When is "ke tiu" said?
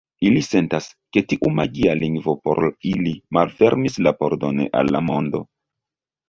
1.17-1.51